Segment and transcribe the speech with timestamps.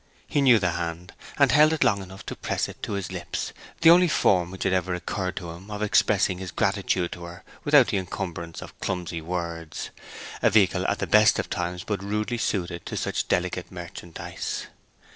[0.25, 3.53] He knew the hand, and held it long enough to press it to his lips,
[3.81, 7.43] the only form which had ever occurred to him of expressing his gratitude to her
[7.63, 9.91] without the incumbrance of clumsy words,
[10.41, 14.65] a vehicle at the best of times but rudely suited to such delicate merchandise.